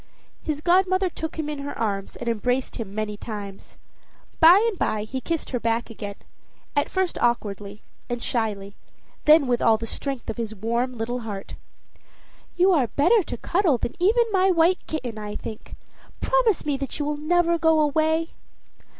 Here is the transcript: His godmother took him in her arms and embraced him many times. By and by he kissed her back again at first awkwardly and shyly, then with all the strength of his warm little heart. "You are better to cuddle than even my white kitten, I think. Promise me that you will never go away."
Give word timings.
His 0.41 0.61
godmother 0.61 1.11
took 1.11 1.37
him 1.37 1.47
in 1.47 1.59
her 1.59 1.77
arms 1.77 2.15
and 2.15 2.27
embraced 2.27 2.77
him 2.77 2.95
many 2.95 3.17
times. 3.17 3.77
By 4.39 4.65
and 4.67 4.75
by 4.79 5.03
he 5.03 5.21
kissed 5.21 5.51
her 5.51 5.59
back 5.59 5.91
again 5.91 6.15
at 6.75 6.89
first 6.89 7.19
awkwardly 7.19 7.83
and 8.09 8.23
shyly, 8.23 8.75
then 9.25 9.45
with 9.45 9.61
all 9.61 9.77
the 9.77 9.85
strength 9.85 10.27
of 10.27 10.37
his 10.37 10.55
warm 10.55 10.93
little 10.97 11.19
heart. 11.19 11.53
"You 12.55 12.71
are 12.71 12.87
better 12.87 13.21
to 13.21 13.37
cuddle 13.37 13.77
than 13.77 13.93
even 13.99 14.25
my 14.31 14.49
white 14.49 14.79
kitten, 14.87 15.19
I 15.19 15.35
think. 15.35 15.75
Promise 16.19 16.65
me 16.65 16.77
that 16.77 16.97
you 16.97 17.05
will 17.05 17.17
never 17.17 17.59
go 17.59 17.79
away." 17.79 18.29